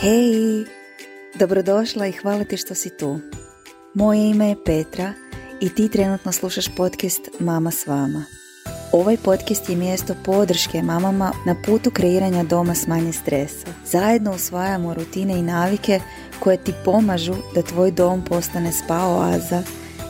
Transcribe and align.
Hej, 0.00 0.64
dobrodošla 1.34 2.06
i 2.06 2.12
hvala 2.12 2.44
ti 2.44 2.56
što 2.56 2.74
si 2.74 2.96
tu. 2.96 3.20
Moje 3.94 4.30
ime 4.30 4.48
je 4.48 4.64
Petra 4.64 5.12
i 5.60 5.68
ti 5.68 5.88
trenutno 5.88 6.32
slušaš 6.32 6.66
podcast 6.76 7.20
Mama 7.38 7.70
s 7.70 7.86
vama. 7.86 8.24
Ovaj 8.92 9.16
podcast 9.16 9.68
je 9.68 9.76
mjesto 9.76 10.14
podrške 10.24 10.82
mamama 10.82 11.32
na 11.46 11.56
putu 11.66 11.90
kreiranja 11.90 12.44
doma 12.44 12.74
s 12.74 12.86
manje 12.86 13.12
stresa. 13.12 13.66
Zajedno 13.86 14.34
usvajamo 14.34 14.94
rutine 14.94 15.38
i 15.38 15.42
navike 15.42 16.00
koje 16.40 16.56
ti 16.56 16.72
pomažu 16.84 17.34
da 17.54 17.62
tvoj 17.62 17.90
dom 17.90 18.24
postane 18.24 18.72
spa 18.72 19.04
oaza 19.06 19.62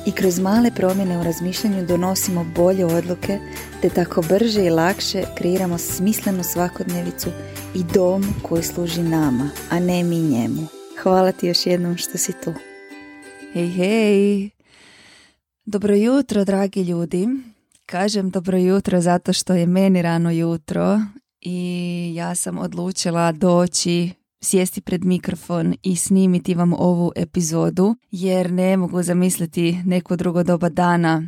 i 0.09 0.13
kroz 0.13 0.39
male 0.41 0.71
promjene 0.71 1.19
u 1.19 1.23
razmišljanju 1.23 1.87
donosimo 1.87 2.47
bolje 2.57 2.85
odluke 2.85 3.39
te 3.83 3.89
tako 3.89 4.23
brže 4.29 4.65
i 4.65 4.71
lakše 4.71 5.23
kreiramo 5.39 5.79
smislenu 5.79 6.43
svakodnevicu 6.43 7.29
i 7.75 7.85
dom 7.95 8.25
koji 8.43 8.63
služi 8.63 9.03
nama, 9.03 9.51
a 9.71 9.81
ne 9.81 10.05
mi 10.05 10.17
njemu. 10.17 10.67
Hvala 11.03 11.33
ti 11.33 11.47
još 11.47 11.67
jednom 11.67 11.97
što 11.97 12.19
si 12.19 12.33
tu. 12.45 12.55
Hej, 13.53 13.69
hej! 13.69 14.51
Dobro 15.65 15.95
jutro, 15.95 16.45
dragi 16.45 16.83
ljudi. 16.83 17.29
Kažem 17.87 18.31
dobro 18.31 18.59
jutro 18.59 19.01
zato 19.01 19.33
što 19.33 19.55
je 19.55 19.67
meni 19.67 20.03
rano 20.03 20.31
jutro 20.31 21.01
i 21.41 22.13
ja 22.17 22.35
sam 22.35 22.59
odlučila 22.59 23.33
doći 23.33 24.11
sjesti 24.41 24.81
pred 24.81 25.05
mikrofon 25.05 25.75
i 25.83 25.97
snimiti 25.97 26.55
vam 26.55 26.73
ovu 26.73 27.13
epizodu 27.17 27.97
jer 28.11 28.53
ne 28.53 28.77
mogu 28.77 29.03
zamisliti 29.03 29.77
neko 29.85 30.17
drugo 30.17 30.43
doba 30.43 30.69
dana 30.69 31.23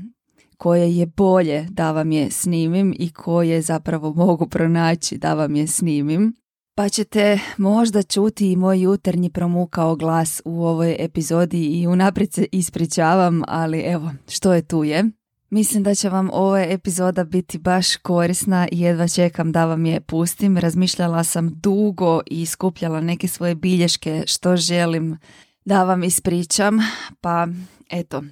koje 0.56 0.96
je 0.96 1.06
bolje 1.06 1.66
da 1.70 1.92
vam 1.92 2.12
je 2.12 2.30
snimim 2.30 2.94
i 2.98 3.12
koje 3.12 3.62
zapravo 3.62 4.12
mogu 4.12 4.46
pronaći 4.46 5.18
da 5.18 5.34
vam 5.34 5.56
je 5.56 5.66
snimim. 5.66 6.34
Pa 6.74 6.88
ćete 6.88 7.38
možda 7.58 8.02
čuti 8.02 8.52
i 8.52 8.56
moj 8.56 8.82
jutarnji 8.82 9.30
promukao 9.30 9.96
glas 9.96 10.42
u 10.44 10.64
ovoj 10.64 10.96
epizodi 10.98 11.66
i 11.66 11.86
unaprijed 11.86 12.32
se 12.32 12.46
ispričavam, 12.52 13.42
ali 13.48 13.80
evo, 13.80 14.10
što 14.28 14.52
je 14.52 14.62
tu 14.62 14.84
je. 14.84 15.04
Mislim 15.50 15.82
da 15.82 15.94
će 15.94 16.08
vam 16.08 16.30
ova 16.32 16.62
epizoda 16.62 17.24
biti 17.24 17.58
baš 17.58 17.96
korisna 17.96 18.68
i 18.72 18.80
jedva 18.80 19.08
čekam 19.08 19.52
da 19.52 19.64
vam 19.64 19.86
je 19.86 20.00
pustim. 20.00 20.58
Razmišljala 20.58 21.24
sam 21.24 21.50
dugo 21.60 22.20
i 22.26 22.46
skupljala 22.46 23.00
neke 23.00 23.28
svoje 23.28 23.54
bilješke 23.54 24.22
što 24.26 24.56
želim 24.56 25.18
da 25.64 25.84
vam 25.84 26.04
ispričam. 26.04 26.78
Pa 27.20 27.46
eto, 27.90 28.22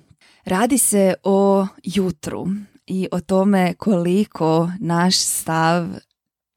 radi 0.45 0.79
se 0.79 1.15
o 1.23 1.67
jutru 1.85 2.47
i 2.87 3.09
o 3.13 3.21
tome 3.21 3.75
koliko 3.75 4.71
naš 4.81 5.19
stav, 5.19 5.89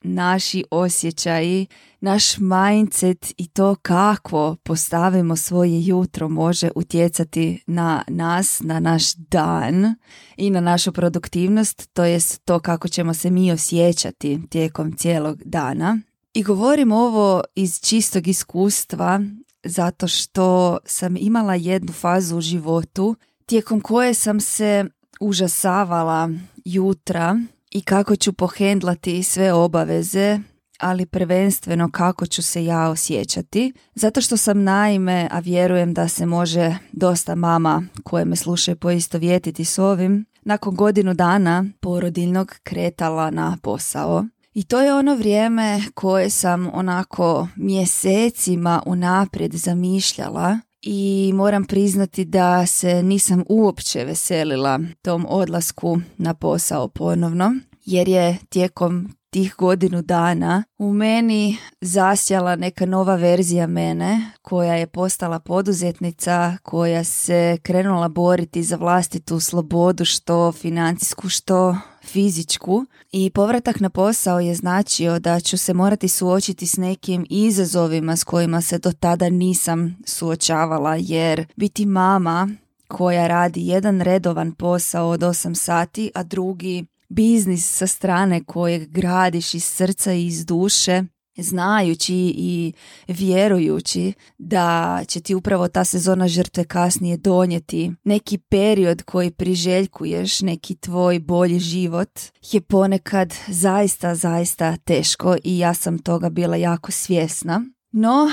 naši 0.03 0.63
osjećaji 0.71 1.67
naš 1.99 2.37
mindset 2.37 3.33
i 3.37 3.47
to 3.47 3.75
kako 3.75 4.55
postavimo 4.63 5.35
svoje 5.35 5.85
jutro 5.85 6.29
može 6.29 6.69
utjecati 6.75 7.63
na 7.67 8.03
nas, 8.07 8.61
na 8.63 8.79
naš 8.79 9.13
dan 9.13 9.95
i 10.37 10.49
na 10.49 10.61
našu 10.61 10.91
produktivnost, 10.91 11.93
to 11.93 12.03
jest 12.03 12.45
to 12.45 12.59
kako 12.59 12.87
ćemo 12.87 13.13
se 13.13 13.29
mi 13.29 13.51
osjećati 13.51 14.39
tijekom 14.49 14.93
cijelog 14.97 15.43
dana. 15.45 15.99
I 16.33 16.43
govorim 16.43 16.91
ovo 16.91 17.43
iz 17.55 17.79
čistog 17.81 18.27
iskustva 18.27 19.21
zato 19.63 20.07
što 20.07 20.77
sam 20.85 21.17
imala 21.17 21.55
jednu 21.55 21.93
fazu 21.93 22.37
u 22.37 22.41
životu 22.41 23.15
tijekom 23.45 23.81
koje 23.81 24.13
sam 24.13 24.39
se 24.39 24.85
užasavala 25.19 26.29
jutra 26.65 27.39
i 27.71 27.81
kako 27.81 28.15
ću 28.15 28.33
pohendlati 28.33 29.23
sve 29.23 29.53
obaveze 29.53 30.39
ali 30.79 31.05
prvenstveno 31.05 31.91
kako 31.91 32.25
ću 32.25 32.41
se 32.41 32.65
ja 32.65 32.89
osjećati. 32.89 33.73
Zato 33.95 34.21
što 34.21 34.37
sam 34.37 34.63
naime, 34.63 35.27
a 35.31 35.39
vjerujem 35.39 35.93
da 35.93 36.07
se 36.07 36.25
može 36.25 36.75
dosta 36.91 37.35
mama 37.35 37.83
koje 38.03 38.25
me 38.25 38.35
slušaju 38.35 38.77
poistovjetiti 38.77 39.65
s 39.65 39.79
ovim, 39.79 40.25
nakon 40.41 40.75
godinu 40.75 41.13
dana 41.13 41.65
porodiljnog 41.79 42.55
kretala 42.63 43.31
na 43.31 43.57
posao. 43.63 44.25
I 44.53 44.63
to 44.63 44.81
je 44.81 44.93
ono 44.93 45.15
vrijeme 45.15 45.81
koje 45.93 46.29
sam 46.29 46.69
onako 46.73 47.47
mjesecima 47.55 48.83
unaprijed 48.85 49.53
zamišljala 49.53 50.59
i 50.81 51.31
moram 51.35 51.65
priznati 51.65 52.25
da 52.25 52.65
se 52.65 53.03
nisam 53.03 53.43
uopće 53.49 54.05
veselila 54.05 54.79
tom 55.01 55.25
odlasku 55.29 55.99
na 56.17 56.33
posao 56.33 56.87
ponovno 56.87 57.55
jer 57.85 58.07
je 58.07 58.37
tijekom 58.49 59.09
tih 59.31 59.55
godinu 59.57 60.01
dana 60.01 60.63
u 60.77 60.93
meni 60.93 61.57
zasjala 61.81 62.55
neka 62.55 62.85
nova 62.85 63.15
verzija 63.15 63.67
mene 63.67 64.31
koja 64.41 64.75
je 64.75 64.87
postala 64.87 65.39
poduzetnica, 65.39 66.57
koja 66.63 67.03
se 67.03 67.57
krenula 67.63 68.07
boriti 68.07 68.63
za 68.63 68.75
vlastitu 68.75 69.39
slobodu 69.39 70.05
što 70.05 70.51
financijsku 70.51 71.29
što 71.29 71.75
fizičku. 72.03 72.85
I 73.11 73.29
povratak 73.29 73.79
na 73.79 73.89
posao 73.89 74.39
je 74.39 74.55
značio 74.55 75.19
da 75.19 75.39
ću 75.39 75.57
se 75.57 75.73
morati 75.73 76.07
suočiti 76.07 76.67
s 76.67 76.77
nekim 76.77 77.25
izazovima 77.29 78.15
s 78.15 78.23
kojima 78.23 78.61
se 78.61 78.79
do 78.79 78.91
tada 78.91 79.29
nisam 79.29 79.97
suočavala 80.05 80.95
jer 80.99 81.45
biti 81.55 81.85
mama 81.85 82.49
koja 82.87 83.27
radi 83.27 83.67
jedan 83.67 84.01
redovan 84.01 84.51
posao 84.51 85.09
od 85.09 85.19
8 85.19 85.55
sati, 85.55 86.11
a 86.15 86.23
drugi 86.23 86.85
biznis 87.11 87.77
sa 87.77 87.87
strane 87.87 88.43
kojeg 88.43 88.89
gradiš 88.89 89.53
iz 89.53 89.63
srca 89.63 90.13
i 90.13 90.25
iz 90.25 90.45
duše, 90.45 91.03
znajući 91.37 92.15
i 92.37 92.73
vjerujući 93.07 94.13
da 94.37 94.99
će 95.07 95.21
ti 95.21 95.35
upravo 95.35 95.67
ta 95.67 95.83
sezona 95.83 96.27
žrtve 96.27 96.63
kasnije 96.63 97.17
donijeti 97.17 97.91
neki 98.03 98.37
period 98.37 99.03
koji 99.03 99.31
priželjkuješ, 99.31 100.41
neki 100.41 100.75
tvoj 100.75 101.19
bolji 101.19 101.59
život, 101.59 102.19
je 102.51 102.61
ponekad 102.61 103.33
zaista, 103.47 104.15
zaista 104.15 104.77
teško 104.77 105.35
i 105.43 105.57
ja 105.57 105.73
sam 105.73 105.99
toga 105.99 106.29
bila 106.29 106.55
jako 106.55 106.91
svjesna. 106.91 107.65
No, 107.91 108.31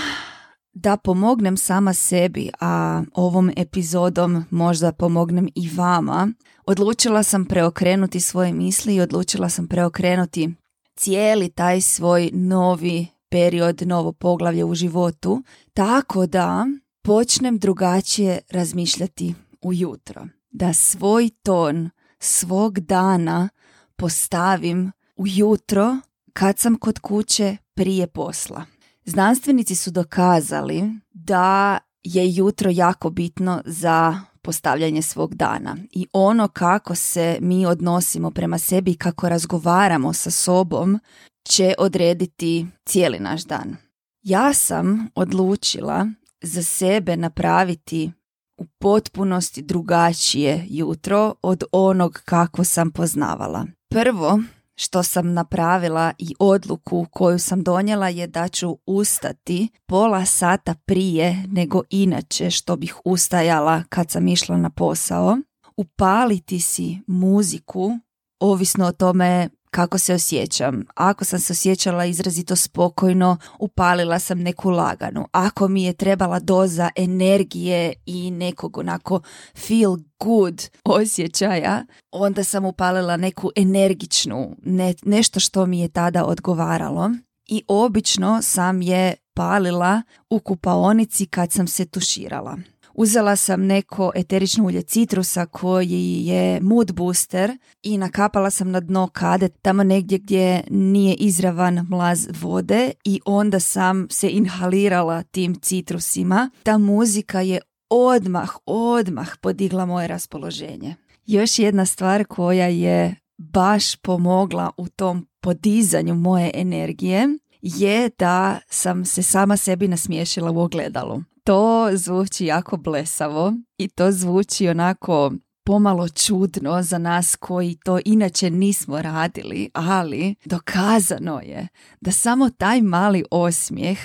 da 0.73 0.97
pomognem 0.97 1.56
sama 1.56 1.95
sebi, 1.95 2.51
a 2.61 3.03
ovom 3.15 3.51
epizodom 3.56 4.45
možda 4.51 4.93
pomognem 4.93 5.49
i 5.55 5.71
vama, 5.75 6.33
odlučila 6.67 7.23
sam 7.23 7.45
preokrenuti 7.45 8.21
svoje 8.21 8.53
misli 8.53 8.95
i 8.95 9.01
odlučila 9.01 9.49
sam 9.49 9.69
preokrenuti 9.69 10.55
cijeli 10.97 11.49
taj 11.49 11.81
svoj 11.81 12.31
novi 12.33 13.07
period, 13.28 13.83
novo 13.87 14.12
poglavlje 14.12 14.65
u 14.65 14.75
životu, 14.75 15.43
tako 15.75 16.27
da 16.27 16.67
počnem 17.03 17.59
drugačije 17.59 18.41
razmišljati 18.51 19.34
ujutro. 19.62 20.27
Da 20.51 20.73
svoj 20.73 21.31
ton 21.43 21.91
svog 22.19 22.81
dana 22.81 23.49
postavim 23.97 24.93
ujutro 25.17 25.97
kad 26.33 26.59
sam 26.59 26.77
kod 26.78 26.99
kuće 26.99 27.57
prije 27.75 28.07
posla. 28.07 28.65
Znanstvenici 29.09 29.75
su 29.75 29.91
dokazali 29.91 30.85
da 31.13 31.79
je 32.03 32.35
jutro 32.35 32.71
jako 32.71 33.11
bitno 33.11 33.63
za 33.65 34.21
postavljanje 34.43 35.03
svog 35.03 35.35
dana 35.35 35.77
i 35.93 36.07
ono 36.13 36.49
kako 36.49 36.95
se 36.95 37.39
mi 37.41 37.67
odnosimo 37.67 38.31
prema 38.31 38.59
sebi 38.59 38.91
i 38.91 38.97
kako 38.97 39.29
razgovaramo 39.29 40.13
sa 40.13 40.31
sobom 40.31 41.01
će 41.49 41.75
odrediti 41.79 42.67
cijeli 42.87 43.19
naš 43.19 43.45
dan. 43.45 43.77
Ja 44.23 44.53
sam 44.53 45.09
odlučila 45.15 46.07
za 46.43 46.63
sebe 46.63 47.17
napraviti 47.17 48.13
u 48.57 48.67
potpunosti 48.81 49.63
drugačije 49.63 50.67
jutro 50.69 51.35
od 51.43 51.65
onog 51.73 52.23
kako 52.25 52.65
sam 52.65 52.91
poznavala. 52.91 53.67
Prvo 53.91 54.43
što 54.81 55.03
sam 55.03 55.33
napravila 55.33 56.12
i 56.19 56.34
odluku 56.39 57.06
koju 57.11 57.39
sam 57.39 57.62
donijela 57.62 58.09
je 58.09 58.27
da 58.27 58.49
ću 58.49 58.78
ustati 58.87 59.69
pola 59.86 60.25
sata 60.25 60.75
prije 60.75 61.45
nego 61.48 61.83
inače 61.91 62.51
što 62.51 62.77
bih 62.77 62.97
ustajala 63.04 63.83
kad 63.89 64.10
sam 64.10 64.28
išla 64.28 64.57
na 64.57 64.71
posao, 64.71 65.39
upaliti 65.77 66.60
si 66.60 66.98
muziku 67.07 67.98
ovisno 68.41 68.86
o 68.86 68.92
tome 68.92 69.48
kako 69.70 69.98
se 69.98 70.15
osjećam. 70.15 70.84
Ako 70.94 71.24
sam 71.24 71.38
se 71.38 71.53
osjećala 71.53 72.04
izrazito 72.04 72.56
spokojno, 72.56 73.36
upalila 73.59 74.18
sam 74.18 74.38
neku 74.38 74.70
laganu. 74.70 75.26
Ako 75.32 75.68
mi 75.68 75.84
je 75.84 75.92
trebala 75.92 76.41
doza 76.41 76.91
energije 76.97 77.92
i 78.06 78.30
nekog 78.30 78.78
onako 78.78 79.20
feel 79.56 79.97
good 80.20 80.62
osjećaja, 80.84 81.84
onda 82.10 82.44
sam 82.44 82.65
upalila 82.65 83.16
neku 83.16 83.50
energičnu, 83.56 84.56
ne, 84.62 84.94
nešto 85.04 85.41
što 85.41 85.66
mi 85.66 85.80
je 85.80 85.88
tada 85.88 86.24
odgovaralo. 86.24 87.10
I 87.47 87.62
obično 87.68 88.42
sam 88.42 88.82
je 88.82 89.15
palila 89.34 90.03
u 90.30 90.41
kupaonici 90.41 91.26
kad 91.26 91.53
sam 91.53 91.66
se 91.66 91.86
tuširala. 91.86 92.56
Uzela 93.00 93.36
sam 93.36 93.66
neko 93.66 94.12
eterično 94.15 94.65
ulje 94.65 94.83
citrusa 94.83 95.47
koji 95.47 96.27
je 96.27 96.60
mood 96.60 96.95
booster 96.95 97.59
i 97.83 97.98
nakapala 97.98 98.50
sam 98.50 98.71
na 98.71 98.80
dno 98.80 99.09
kade 99.12 99.48
tamo 99.48 99.83
negdje 99.83 100.18
gdje 100.18 100.62
nije 100.71 101.15
izravan 101.15 101.86
mlaz 101.89 102.28
vode 102.41 102.91
i 103.04 103.21
onda 103.24 103.60
sam 103.60 104.06
se 104.10 104.30
inhalirala 104.30 105.22
tim 105.22 105.54
citrusima. 105.60 106.50
Ta 106.62 106.78
muzika 106.78 107.41
je 107.41 107.60
odmah, 107.91 108.50
odmah 108.66 109.28
podigla 109.41 109.86
moje 109.86 110.09
raspoloženje. 110.09 110.97
Još 111.27 111.59
jedna 111.59 111.86
stvar 111.86 112.24
koja 112.24 112.66
je 112.66 113.16
baš 113.36 113.97
pomogla 113.97 114.71
u 114.77 114.89
tom 114.89 115.27
podizanju 115.41 116.15
moje 116.15 116.51
energije 116.54 117.28
je 117.62 118.10
da 118.18 118.59
sam 118.71 119.04
se 119.04 119.22
sama 119.22 119.56
sebi 119.56 119.89
nasmiješila 119.89 120.51
u 120.51 120.59
ogledalu. 120.59 121.22
To 121.48 121.91
zvuči 121.92 122.47
jako 122.47 122.77
blesavo 122.77 123.53
i 123.78 123.89
to 123.89 124.12
zvuči 124.12 124.68
onako 124.68 125.33
pomalo 125.65 126.09
čudno 126.09 126.83
za 126.83 126.98
nas 126.98 127.36
koji 127.36 127.78
to 127.84 127.98
inače 128.04 128.50
nismo 128.50 129.03
radili, 129.03 129.71
ali 129.74 130.34
dokazano 130.45 131.41
je 131.41 131.68
da 132.00 132.12
samo 132.12 132.50
taj 132.50 132.83
mali 132.83 133.24
osmijeh 133.30 133.98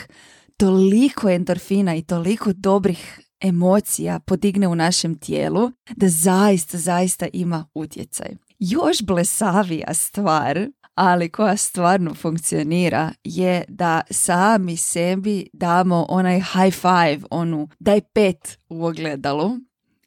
toliko 0.58 1.30
endorfina 1.30 1.96
i 1.96 2.02
toliko 2.02 2.54
dobrih 2.54 3.20
emocija 3.42 4.20
podigne 4.20 4.68
u 4.68 4.76
našem 4.76 5.16
tijelu 5.16 5.72
da 5.96 6.10
zaista, 6.10 6.78
zaista 6.78 7.28
ima 7.34 7.66
utjecaj. 7.74 8.36
Još 8.60 9.02
blesavija 9.02 9.94
stvar, 9.94 10.68
ali 10.96 11.30
koja 11.30 11.58
stvarno 11.58 12.14
funkcionira, 12.14 13.12
je 13.24 13.64
da 13.68 14.02
sami 14.12 14.78
sebi 14.78 15.50
damo 15.54 16.06
onaj 16.10 16.40
high 16.40 16.76
five, 16.76 17.20
onu 17.30 17.68
daj 17.80 18.02
pet 18.02 18.58
u 18.70 18.86
ogledalu 18.86 19.52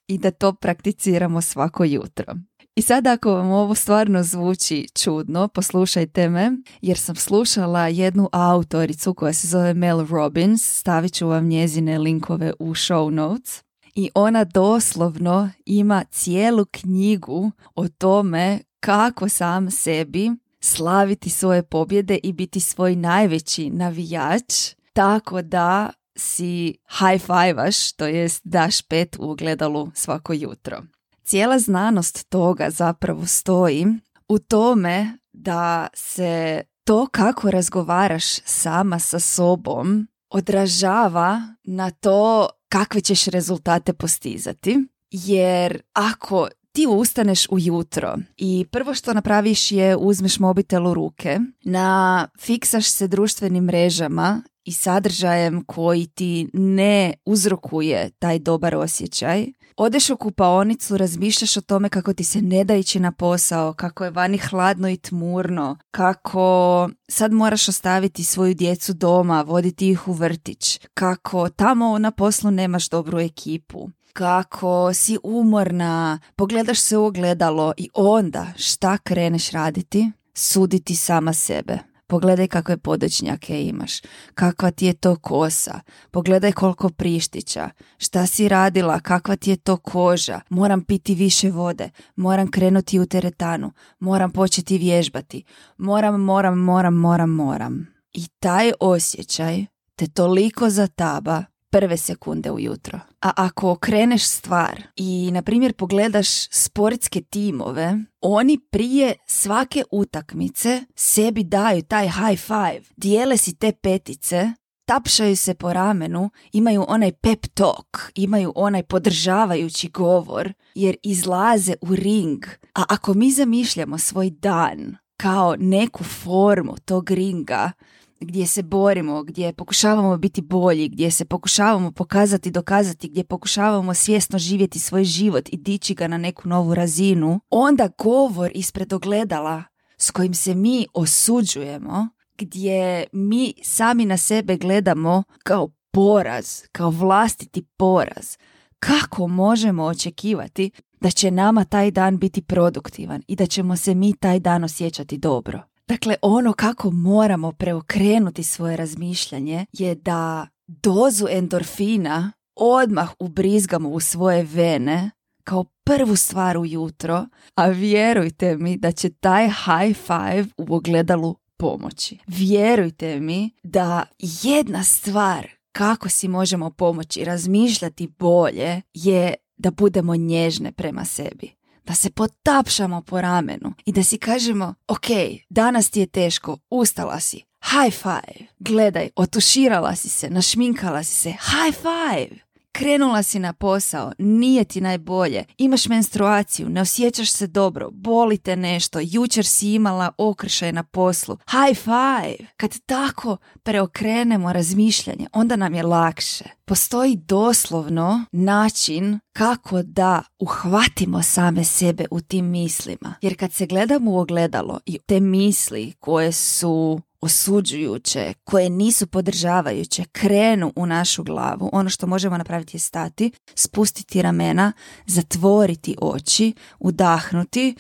i 0.09 0.19
da 0.19 0.31
to 0.31 0.53
prakticiramo 0.53 1.41
svako 1.41 1.85
jutro. 1.85 2.35
I 2.77 2.83
sad 2.83 3.07
ako 3.07 3.31
vam 3.31 3.51
ovo 3.51 3.75
stvarno 3.75 4.23
zvuči 4.23 4.87
čudno, 4.95 5.49
poslušajte 5.49 6.29
me, 6.29 6.53
jer 6.81 6.99
sam 6.99 7.17
slušala 7.17 7.89
jednu 7.89 8.29
autoricu 8.33 9.15
koja 9.15 9.33
se 9.33 9.49
zove 9.49 9.75
Mel 9.75 10.07
Robbins, 10.07 10.79
stavit 10.79 11.13
ću 11.13 11.29
vam 11.29 11.49
njezine 11.49 11.99
linkove 11.99 12.53
u 12.59 12.69
show 12.69 13.11
notes. 13.11 13.63
I 13.95 14.11
ona 14.15 14.45
doslovno 14.45 15.51
ima 15.67 16.05
cijelu 16.11 16.65
knjigu 16.71 17.51
o 17.75 17.89
tome 17.89 18.61
kako 18.81 19.29
sam 19.29 19.71
sebi 19.71 20.31
slaviti 20.67 21.31
svoje 21.31 21.63
pobjede 21.63 22.19
i 22.23 22.33
biti 22.33 22.61
svoj 22.61 22.97
najveći 22.97 23.71
navijač, 23.71 24.75
tako 24.93 25.43
da 25.43 25.91
si 26.17 26.79
high 26.99 27.27
fivaš, 27.27 27.93
to 27.93 28.07
jest 28.07 28.41
daš 28.45 28.83
pet 28.83 29.17
u 29.19 29.31
ogledalu 29.31 29.91
svako 29.95 30.33
jutro. 30.33 30.83
Cijela 31.25 31.59
znanost 31.59 32.29
toga 32.29 32.71
zapravo 32.71 33.27
stoji 33.27 33.87
u 34.29 34.39
tome 34.39 35.19
da 35.33 35.89
se 35.95 36.63
to 36.85 37.07
kako 37.07 37.51
razgovaraš 37.51 38.25
sama 38.45 38.99
sa 38.99 39.21
sobom 39.21 40.07
odražava 40.31 41.43
na 41.65 41.91
to 41.91 42.49
kakve 42.69 43.01
ćeš 43.01 43.25
rezultate 43.25 43.93
postizati. 43.93 44.79
Jer 45.11 45.83
ako 45.93 46.49
ti 46.77 46.87
ustaneš 46.87 47.47
ujutro 47.51 48.19
i 48.37 48.67
prvo 48.71 48.95
što 48.95 49.15
napraviš 49.15 49.73
je 49.73 49.97
uzmeš 49.97 50.39
mobitel 50.39 50.87
u 50.87 50.95
ruke, 50.95 51.41
na 51.65 52.29
fiksaš 52.41 52.91
se 52.91 53.09
društvenim 53.09 53.65
mrežama 53.65 54.43
i 54.65 54.73
sadržajem 54.73 55.65
koji 55.65 56.07
ti 56.07 56.49
ne 56.53 57.15
uzrokuje 57.25 58.11
taj 58.19 58.39
dobar 58.39 58.75
osjećaj. 58.75 59.47
Odeš 59.77 60.11
u 60.11 60.17
kupaonicu, 60.17 60.97
razmišljaš 60.97 61.57
o 61.57 61.61
tome 61.61 61.89
kako 61.89 62.13
ti 62.13 62.25
se 62.25 62.43
ne 62.43 62.65
da 62.65 62.75
ići 62.75 63.01
na 63.01 63.13
posao, 63.13 63.73
kako 63.73 64.05
je 64.05 64.11
vani 64.11 64.39
hladno 64.39 64.89
i 64.89 64.97
tmurno, 64.97 65.79
kako 65.91 66.89
sad 67.09 67.33
moraš 67.33 67.69
ostaviti 67.69 68.25
svoju 68.25 68.55
djecu 68.55 68.93
doma, 68.93 69.43
voditi 69.43 69.91
ih 69.91 70.09
u 70.09 70.13
vrtić, 70.13 70.81
kako 70.95 71.49
tamo 71.49 71.99
na 71.99 72.11
poslu 72.11 72.51
nemaš 72.51 72.89
dobru 72.89 73.21
ekipu, 73.21 73.89
kako 74.17 74.95
si 74.95 75.19
umorna, 75.23 76.19
pogledaš 76.37 76.81
se 76.81 76.97
u 76.97 77.05
ogledalo 77.05 77.73
i 77.77 77.89
onda 77.95 78.47
šta 78.57 78.99
kreneš 78.99 79.51
raditi? 79.51 80.11
Suditi 80.35 80.95
sama 80.95 81.33
sebe. 81.33 81.79
Pogledaj 82.07 82.47
kakve 82.47 82.77
podočnjake 82.77 83.63
imaš, 83.63 83.93
kakva 84.35 84.71
ti 84.71 84.87
je 84.87 84.93
to 84.93 85.17
kosa, 85.17 85.81
pogledaj 86.11 86.53
koliko 86.53 86.89
prištića, 86.89 87.71
šta 87.99 88.27
si 88.27 88.49
radila, 88.49 89.01
kakva 89.01 89.37
ti 89.37 89.51
je 89.51 89.57
to 89.57 89.77
koža, 89.77 90.41
moram 90.49 90.85
piti 90.85 91.15
više 91.15 91.51
vode, 91.51 91.91
moram 92.17 92.51
krenuti 92.51 93.01
u 93.01 93.07
teretanu, 93.07 93.73
moram 93.99 94.31
početi 94.31 94.79
vježbati, 94.79 95.45
moram, 95.79 96.21
moram, 96.21 96.59
moram, 96.59 96.95
moram, 96.95 97.31
moram. 97.31 97.87
I 98.13 98.27
taj 98.41 98.73
osjećaj 98.81 99.65
te 99.97 100.07
toliko 100.07 100.71
zataba 100.71 101.45
prve 101.71 101.97
sekunde 101.97 102.51
ujutro. 102.51 103.01
A 103.21 103.33
ako 103.37 103.71
okreneš 103.71 104.25
stvar 104.25 104.83
i, 104.97 105.31
na 105.33 105.43
primjer, 105.43 105.73
pogledaš 105.73 106.29
sportske 106.51 107.21
timove, 107.21 107.99
oni 108.21 108.59
prije 108.71 109.15
svake 109.27 109.83
utakmice 109.91 110.83
sebi 110.95 111.45
daju 111.45 111.83
taj 111.83 112.09
high 112.09 112.41
five, 112.41 112.83
dijele 112.97 113.37
si 113.37 113.55
te 113.55 113.73
petice, 113.73 114.53
tapšaju 114.85 115.37
se 115.37 115.55
po 115.55 115.73
ramenu, 115.73 116.31
imaju 116.53 116.85
onaj 116.89 117.13
pep 117.13 117.47
talk, 117.55 118.11
imaju 118.15 118.53
onaj 118.55 118.83
podržavajući 118.83 119.89
govor, 119.89 120.53
jer 120.75 120.97
izlaze 121.03 121.75
u 121.81 121.95
ring. 121.95 122.45
A 122.75 122.85
ako 122.89 123.15
mi 123.15 123.31
zamišljamo 123.31 123.99
svoj 123.99 124.31
dan 124.31 124.97
kao 125.17 125.57
neku 125.59 126.05
formu 126.05 126.77
tog 126.85 127.11
ringa, 127.11 127.73
gdje 128.21 128.47
se 128.47 128.63
borimo, 128.63 129.23
gdje 129.23 129.53
pokušavamo 129.53 130.17
biti 130.17 130.43
bolji, 130.43 130.89
gdje 130.89 131.11
se 131.11 131.25
pokušavamo 131.25 131.93
pokazati, 131.93 132.51
dokazati, 132.51 133.09
gdje 133.09 133.25
pokušavamo 133.25 133.95
svjesno 133.95 134.39
živjeti 134.39 134.79
svoj 134.79 135.05
život 135.05 135.49
i 135.53 135.57
dići 135.57 135.95
ga 135.95 136.09
na 136.09 136.19
neku 136.19 136.49
novu 136.49 136.75
razinu, 136.75 137.41
onda 137.51 137.89
govor 137.99 138.51
ispred 138.55 138.93
ogledala 138.93 139.65
s 139.99 140.11
kojim 140.11 140.35
se 140.35 140.55
mi 140.55 140.87
osuđujemo, 140.95 142.09
gdje 142.39 143.05
mi 143.13 143.55
sami 143.63 144.05
na 144.05 144.17
sebe 144.17 144.57
gledamo 144.57 145.23
kao 145.45 145.69
poraz, 145.93 146.63
kao 146.73 146.91
vlastiti 146.91 147.63
poraz, 147.77 148.37
kako 148.81 149.29
možemo 149.29 149.85
očekivati 149.85 150.71
da 151.01 151.11
će 151.11 151.31
nama 151.31 151.65
taj 151.65 151.91
dan 151.91 152.19
biti 152.19 152.43
produktivan 152.43 153.23
i 153.29 153.37
da 153.37 153.47
ćemo 153.47 153.77
se 153.77 153.95
mi 153.95 154.17
taj 154.17 154.41
dan 154.41 154.65
osjećati 154.65 155.19
dobro. 155.19 155.63
Dakle, 155.89 156.17
ono 156.23 156.53
kako 156.53 156.91
moramo 156.91 157.53
preokrenuti 157.53 158.43
svoje 158.43 158.77
razmišljanje 158.77 159.67
je 159.73 159.95
da 159.95 160.49
dozu 160.67 161.27
endorfina 161.31 162.33
odmah 162.55 163.11
ubrizgamo 163.19 163.89
u 163.89 164.01
svoje 164.01 164.43
vene 164.43 165.11
kao 165.45 165.65
prvu 165.85 166.17
stvar 166.17 166.59
ujutro, 166.59 167.27
a 167.55 167.67
vjerujte 167.67 168.57
mi 168.57 168.77
da 168.77 168.93
će 168.93 169.11
taj 169.11 169.49
high 169.49 169.99
five 170.07 170.47
u 170.57 170.75
ogledalu 170.75 171.37
pomoći. 171.57 172.19
Vjerujte 172.27 173.21
mi 173.21 173.51
da 173.63 174.05
jedna 174.19 174.83
stvar 174.83 175.49
kako 175.73 176.09
si 176.09 176.29
možemo 176.29 176.71
pomoći 176.71 177.25
razmišljati 177.25 178.09
bolje 178.19 178.83
je 178.95 179.35
da 179.57 179.71
budemo 179.71 180.17
nježne 180.17 180.73
prema 180.73 181.05
sebi 181.05 181.56
da 181.87 181.95
se 181.95 182.11
potapšamo 182.11 183.03
po 183.03 183.21
ramenu 183.21 183.73
i 183.85 183.93
da 183.93 184.05
si 184.05 184.19
kažemo, 184.19 184.75
ok, 184.89 185.07
danas 185.49 185.91
ti 185.91 186.01
je 186.01 186.07
teško, 186.07 186.59
ustala 186.71 187.21
si, 187.21 187.43
high 187.63 187.95
five, 187.95 188.47
gledaj, 188.59 189.09
otuširala 189.17 189.97
si 189.97 190.09
se, 190.09 190.31
našminkala 190.31 191.03
si 191.03 191.15
se, 191.15 191.31
high 191.31 191.77
five, 191.77 192.46
krenula 192.79 193.23
si 193.23 193.39
na 193.39 193.53
posao, 193.53 194.13
nije 194.19 194.65
ti 194.65 194.81
najbolje, 194.81 195.45
imaš 195.59 195.89
menstruaciju, 195.89 196.69
ne 196.69 196.81
osjećaš 196.81 197.33
se 197.33 197.47
dobro, 197.47 197.91
boli 197.91 198.39
te 198.39 198.57
nešto, 198.57 198.99
jučer 199.03 199.47
si 199.47 199.73
imala 199.73 200.11
okršaj 200.19 200.73
na 200.73 200.83
poslu. 200.83 201.37
High 201.51 201.81
five! 201.81 202.49
Kad 202.57 202.79
tako 202.87 203.37
preokrenemo 203.63 204.53
razmišljanje, 204.53 205.27
onda 205.33 205.57
nam 205.57 205.75
je 205.75 205.83
lakše. 205.83 206.45
Postoji 206.65 207.17
doslovno 207.17 208.25
način 208.33 209.21
kako 209.33 209.83
da 209.83 210.23
uhvatimo 210.39 211.23
same 211.23 211.65
sebe 211.65 212.05
u 212.11 212.21
tim 212.21 212.47
mislima. 212.47 213.15
Jer 213.23 213.39
kad 213.39 213.53
se 213.53 213.67
gledamo 213.67 214.11
u 214.11 214.19
ogledalo 214.19 214.81
i 214.87 214.99
te 214.99 215.21
misli 215.21 215.93
koje 216.01 216.33
su 216.33 217.01
osuđujuće, 217.21 218.33
koje 218.45 218.71
nisu 218.71 219.07
podržavajuće, 219.07 220.05
krenu 220.13 220.73
u 220.77 220.87
našu 220.87 221.25
glavu, 221.25 221.71
ono 221.73 221.91
što 221.91 222.07
možemo 222.07 222.39
napraviti 222.39 222.77
je 222.77 222.81
stati, 222.81 223.31
spustiti 223.55 224.23
ramena, 224.23 224.73
zatvoriti 225.07 225.97
oči, 226.01 226.55
udahnuti. 226.79 227.75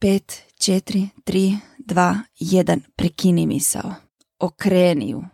5, 0.00 0.40
4, 0.58 1.08
3, 1.24 1.58
2, 1.78 2.18
1, 2.40 2.80
prekini 2.96 3.46
misao. 3.46 3.94
Okreni 4.38 5.10
ju. 5.10 5.24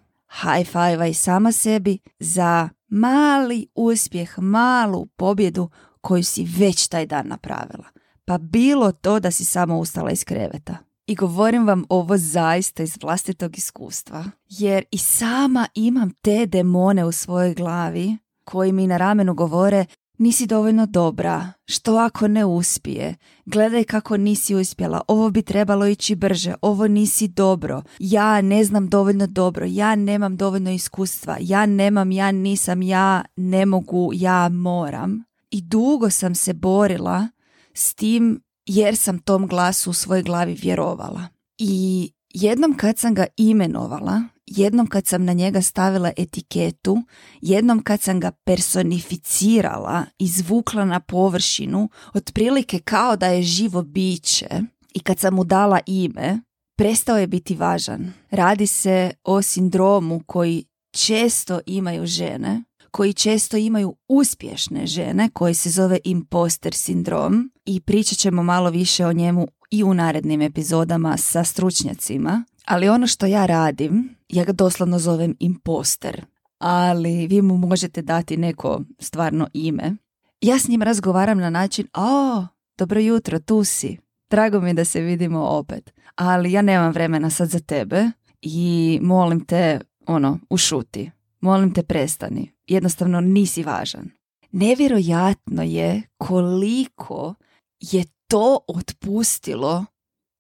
High 0.43 0.71
five 0.71 1.11
i 1.11 1.15
sama 1.15 1.53
sebi 1.53 1.99
za 2.19 2.69
mali 2.89 3.67
uspjeh, 3.75 4.39
malu 4.39 5.07
pobjedu 5.07 5.71
koju 6.01 6.25
si 6.25 6.45
već 6.59 6.89
taj 6.89 7.07
dan 7.07 7.29
napravila. 7.29 7.85
Pa 8.25 8.39
bilo 8.39 8.93
to 8.93 9.21
da 9.21 9.31
si 9.31 9.45
samo 9.45 9.79
ustala 9.79 10.11
iz 10.11 10.25
kreveta. 10.25 10.90
I 11.11 11.15
govorim 11.15 11.67
vam 11.67 11.85
ovo 11.89 12.17
zaista 12.17 12.83
iz 12.83 12.99
vlastitog 13.03 13.59
iskustva, 13.59 14.25
jer 14.49 14.85
i 14.91 14.99
sama 14.99 15.67
imam 15.75 16.11
te 16.11 16.47
demone 16.47 17.05
u 17.05 17.13
svojoj 17.13 17.55
glavi 17.55 18.17
koji 18.45 18.73
mi 18.73 18.87
na 18.87 18.97
ramenu 18.97 19.35
govore 19.35 19.87
nisi 20.19 20.47
dovoljno 20.47 20.87
dobra, 20.87 21.53
što 21.67 21.97
ako 21.97 22.29
ne 22.29 22.45
uspije, 22.45 23.17
gledaj 23.45 23.85
kako 23.85 24.17
nisi 24.17 24.55
uspjela, 24.55 25.01
ovo 25.09 25.31
bi 25.31 25.43
trebalo 25.43 25.87
ići 25.87 26.15
brže, 26.15 26.55
ovo 26.63 26.89
nisi 26.89 27.29
dobro, 27.29 27.83
ja 27.99 28.41
ne 28.41 28.65
znam 28.65 28.89
dovoljno 28.89 29.27
dobro, 29.27 29.67
ja 29.69 29.95
nemam 29.95 30.37
dovoljno 30.37 30.71
iskustva, 30.71 31.37
ja 31.41 31.67
nemam, 31.67 32.13
ja 32.13 32.33
nisam, 32.33 32.83
ja 32.83 33.25
ne 33.37 33.67
mogu, 33.67 34.11
ja 34.15 34.49
moram. 34.49 35.25
I 35.51 35.63
dugo 35.63 36.11
sam 36.11 36.35
se 36.35 36.53
borila 36.53 37.29
s 37.75 37.95
tim 37.95 38.41
jer 38.71 38.97
sam 38.97 39.19
tom 39.19 39.47
glasu 39.47 39.91
u 39.91 39.93
svojoj 39.93 40.23
glavi 40.23 40.55
vjerovala. 40.55 41.29
I 41.59 42.13
jednom 42.29 42.77
kad 42.77 42.99
sam 42.99 43.15
ga 43.15 43.27
imenovala, 43.37 44.23
jednom 44.47 44.87
kad 44.87 45.07
sam 45.07 45.25
na 45.25 45.33
njega 45.33 45.63
stavila 45.63 46.13
etiketu, 46.17 47.03
jednom 47.41 47.83
kad 47.83 48.01
sam 48.01 48.21
ga 48.21 48.31
personificirala, 48.31 50.05
izvukla 50.19 50.85
na 50.85 51.01
površinu, 51.01 51.89
otprilike 52.15 52.79
kao 52.79 53.17
da 53.17 53.27
je 53.27 53.43
živo 53.43 53.83
biće 53.83 54.49
i 54.95 55.01
kad 55.01 55.19
sam 55.19 55.35
mu 55.35 55.45
dala 55.45 55.81
ime, 55.87 56.41
prestao 56.77 57.19
je 57.19 57.27
biti 57.27 57.55
važan. 57.55 58.13
Radi 58.31 58.67
se 58.67 59.11
o 59.25 59.43
sindromu 59.43 60.23
koji 60.27 60.65
često 60.93 61.61
imaju 61.67 62.07
žene, 62.07 62.65
koji 62.91 63.13
često 63.13 63.57
imaju 63.57 63.97
uspješne 64.09 64.87
žene, 64.87 65.31
koji 65.33 65.55
se 65.55 65.71
zove 65.71 65.99
imposter 66.05 66.75
sindrom 66.75 67.51
i 67.77 67.81
pričat 67.81 68.19
ćemo 68.19 68.43
malo 68.43 68.71
više 68.71 69.07
o 69.07 69.13
njemu 69.13 69.49
i 69.71 69.85
u 69.85 69.95
narednim 69.95 70.43
epizodama 70.43 71.17
sa 71.17 71.45
stručnjacima. 71.45 72.45
Ali 72.65 72.89
ono 72.89 73.07
što 73.07 73.27
ja 73.27 73.47
radim, 73.47 74.17
ja 74.29 74.45
ga 74.45 74.53
doslovno 74.53 74.99
zovem 74.99 75.37
imposter, 75.41 76.25
ali 76.59 77.27
vi 77.27 77.43
mu 77.43 77.57
možete 77.57 78.03
dati 78.03 78.37
neko 78.37 78.81
stvarno 78.99 79.49
ime. 79.53 79.97
Ja 80.41 80.59
s 80.59 80.69
njim 80.69 80.83
razgovaram 80.83 81.39
na 81.39 81.51
način, 81.51 81.87
o, 81.95 82.45
dobro 82.79 83.01
jutro, 83.01 83.39
tu 83.39 83.65
si. 83.65 83.99
Drago 84.31 84.61
mi 84.61 84.75
da 84.75 84.85
se 84.85 85.01
vidimo 85.01 85.41
opet. 85.41 85.93
Ali 86.15 86.53
ja 86.53 86.63
nemam 86.63 86.93
vremena 86.93 87.31
sad 87.31 87.49
za 87.49 87.61
tebe 87.61 88.11
i 88.43 88.99
molim 89.03 89.45
te, 89.45 89.81
ono, 90.07 90.39
ušuti. 90.51 91.11
Molim 91.41 91.75
te 91.75 91.83
prestani. 91.83 92.53
Jednostavno 92.67 93.21
nisi 93.21 93.63
važan. 93.63 94.11
Nevjerojatno 94.53 95.63
je 95.63 96.03
koliko 96.19 97.35
je 97.81 98.05
to 98.29 98.59
otpustilo 98.69 99.87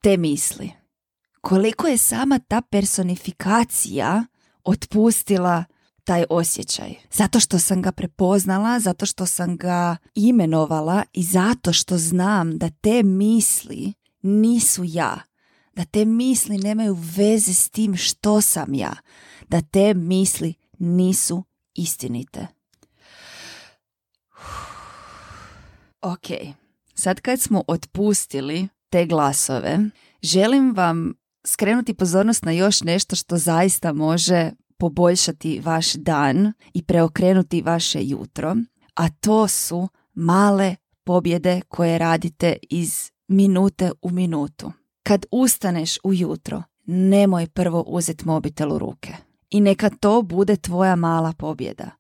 te 0.03 0.17
misli. 0.17 0.73
Koliko 1.41 1.87
je 1.87 1.99
sama 1.99 2.39
ta 2.39 2.61
personifikacija 2.61 4.25
otpustila 4.65 5.65
taj 6.05 6.25
osjećaj. 6.31 6.95
Zato 7.13 7.41
što 7.41 7.59
sam 7.59 7.83
ga 7.83 7.93
prepoznala, 7.93 8.81
zato 8.81 9.07
što 9.07 9.27
sam 9.27 9.57
ga 9.57 9.97
imenovala 10.15 11.03
i 11.13 11.23
zato 11.23 11.73
što 11.73 11.99
znam 11.99 12.59
da 12.59 12.71
te 12.71 13.03
misli 13.03 13.93
nisu 14.23 14.83
ja. 14.87 15.21
Da 15.75 15.85
te 15.85 16.05
misli 16.05 16.59
nemaju 16.59 16.97
veze 17.17 17.55
s 17.55 17.69
tim 17.71 17.97
što 17.97 18.41
sam 18.41 18.75
ja. 18.75 18.93
Da 19.49 19.61
te 19.61 19.95
misli 19.95 20.55
nisu 20.79 21.45
istinite. 21.75 22.47
Ok, 26.03 26.27
sad 27.01 27.21
kad 27.21 27.41
smo 27.41 27.63
otpustili 27.67 28.69
te 28.91 29.07
glasove, 29.07 29.79
želim 30.23 30.75
vam 30.77 31.15
skrenuti 31.47 31.95
pozornost 31.95 32.45
na 32.45 32.53
još 32.53 32.83
nešto 32.83 33.17
što 33.17 33.37
zaista 33.37 33.93
može 33.93 34.51
poboljšati 34.79 35.61
vaš 35.61 35.93
dan 35.93 36.53
i 36.75 36.83
preokrenuti 36.83 37.63
vaše 37.63 37.99
jutro, 38.03 38.57
a 38.95 39.09
to 39.09 39.49
su 39.49 39.89
male 40.15 40.77
pobjede 41.05 41.61
koje 41.69 41.99
radite 41.99 42.57
iz 42.71 43.11
minute 43.29 43.91
u 44.03 44.11
minutu. 44.11 44.73
Kad 45.03 45.27
ustaneš 45.31 45.99
ujutro, 46.05 46.63
nemoj 46.87 47.47
prvo 47.47 47.85
uzeti 47.87 48.27
mobitel 48.27 48.73
u 48.73 48.79
ruke 48.79 49.15
i 49.51 49.61
neka 49.61 49.91
to 50.01 50.23
bude 50.23 50.57
tvoja 50.57 50.97
mala 50.97 51.33
pobjeda. 51.33 51.91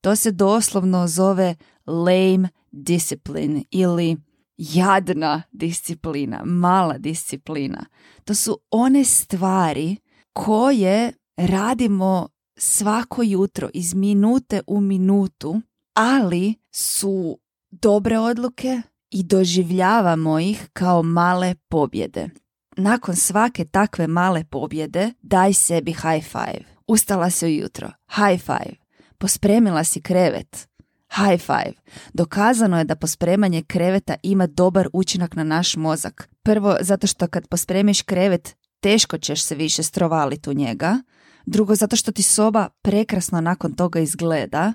To 0.00 0.16
se 0.16 0.30
doslovno 0.30 1.08
zove 1.08 1.54
lame 1.86 2.48
discipline 2.72 3.64
ili 3.70 4.16
jadna 4.62 5.42
disciplina, 5.52 6.44
mala 6.44 6.98
disciplina. 6.98 7.86
To 8.24 8.34
su 8.34 8.58
one 8.70 9.04
stvari 9.04 9.96
koje 10.32 11.12
radimo 11.36 12.28
svako 12.56 13.22
jutro 13.22 13.68
iz 13.74 13.94
minute 13.94 14.60
u 14.66 14.80
minutu, 14.80 15.60
ali 15.94 16.54
su 16.70 17.38
dobre 17.70 18.18
odluke 18.18 18.82
i 19.10 19.22
doživljavamo 19.22 20.38
ih 20.38 20.68
kao 20.72 21.02
male 21.02 21.54
pobjede. 21.68 22.28
Nakon 22.76 23.16
svake 23.16 23.64
takve 23.64 24.06
male 24.06 24.44
pobjede 24.44 25.12
daj 25.22 25.52
sebi 25.52 25.92
high 25.92 26.24
five. 26.24 26.64
Ustala 26.86 27.30
si 27.30 27.46
ujutro. 27.46 27.90
High 28.08 28.42
five. 28.42 28.74
Pospremila 29.18 29.84
si 29.84 30.00
krevet. 30.00 30.68
High 31.16 31.40
five. 31.40 31.72
Dokazano 32.12 32.78
je 32.78 32.84
da 32.84 32.96
pospremanje 32.96 33.62
kreveta 33.62 34.14
ima 34.22 34.46
dobar 34.46 34.88
učinak 34.92 35.36
na 35.36 35.44
naš 35.44 35.76
mozak. 35.76 36.28
Prvo, 36.42 36.76
zato 36.80 37.06
što 37.06 37.26
kad 37.26 37.48
pospremiš 37.48 38.02
krevet, 38.02 38.56
teško 38.80 39.18
ćeš 39.18 39.42
se 39.42 39.54
više 39.54 39.82
strovaliti 39.82 40.50
u 40.50 40.52
njega. 40.52 40.98
Drugo, 41.46 41.74
zato 41.74 41.96
što 41.96 42.12
ti 42.12 42.22
soba 42.22 42.68
prekrasno 42.82 43.40
nakon 43.40 43.72
toga 43.72 44.00
izgleda. 44.00 44.72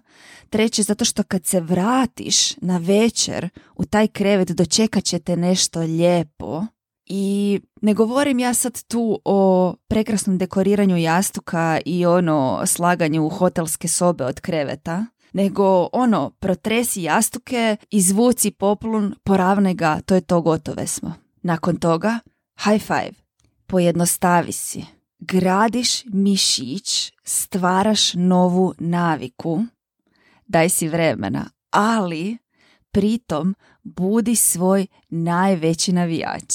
Treće, 0.49 0.83
zato 0.83 1.05
što 1.05 1.23
kad 1.23 1.45
se 1.45 1.59
vratiš 1.59 2.57
na 2.57 2.77
večer 2.77 3.49
u 3.75 3.85
taj 3.85 4.07
krevet 4.07 4.51
dočekat 4.51 5.03
će 5.03 5.19
te 5.19 5.37
nešto 5.37 5.79
lijepo. 5.79 6.65
I 7.05 7.59
ne 7.81 7.93
govorim 7.93 8.39
ja 8.39 8.53
sad 8.53 8.83
tu 8.83 9.21
o 9.25 9.73
prekrasnom 9.87 10.37
dekoriranju 10.37 10.97
jastuka 10.97 11.79
i 11.85 12.05
ono 12.05 12.61
slaganju 12.65 13.29
hotelske 13.29 13.87
sobe 13.87 14.25
od 14.25 14.39
kreveta, 14.39 15.05
nego 15.33 15.89
ono, 15.93 16.31
protresi 16.39 17.01
jastuke, 17.03 17.77
izvuci 17.89 18.51
poplun, 18.51 19.15
poravne 19.23 19.73
ga, 19.73 19.99
to 20.05 20.15
je 20.15 20.21
to, 20.21 20.41
gotove 20.41 20.87
smo. 20.87 21.13
Nakon 21.41 21.77
toga, 21.77 22.19
high 22.63 22.81
five, 22.81 23.13
pojednostavi 23.67 24.51
si, 24.51 24.85
gradiš 25.19 26.05
mišić, 26.05 27.13
stvaraš 27.23 28.13
novu 28.13 28.73
naviku, 28.79 29.63
daj 30.47 30.69
si 30.69 30.87
vremena, 30.87 31.49
ali 31.69 32.37
pritom 32.91 33.55
budi 33.83 34.35
svoj 34.35 34.87
najveći 35.09 35.91
navijač. 35.91 36.53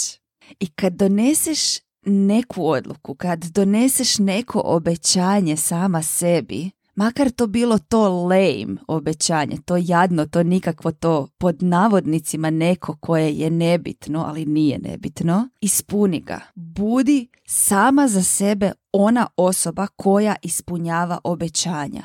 I 0.60 0.66
kad 0.66 0.92
doneseš 0.92 1.60
neku 2.06 2.68
odluku, 2.68 3.14
kad 3.14 3.44
doneseš 3.44 4.18
neko 4.18 4.62
obećanje 4.64 5.56
sama 5.56 6.02
sebi, 6.02 6.70
makar 6.94 7.30
to 7.30 7.46
bilo 7.46 7.78
to 7.78 8.08
lame 8.08 8.76
obećanje, 8.88 9.58
to 9.64 9.76
jadno, 9.76 10.26
to 10.26 10.42
nikakvo 10.42 10.92
to 10.92 11.28
pod 11.38 11.62
navodnicima 11.62 12.50
neko 12.50 12.96
koje 12.96 13.32
je 13.32 13.50
nebitno, 13.50 14.24
ali 14.28 14.46
nije 14.46 14.78
nebitno, 14.78 15.48
ispuni 15.60 16.20
ga. 16.20 16.40
Budi 16.54 17.28
sama 17.46 18.08
za 18.08 18.22
sebe 18.22 18.72
ona 18.92 19.26
osoba 19.36 19.86
koja 19.86 20.34
ispunjava 20.42 21.18
obećanja. 21.24 22.02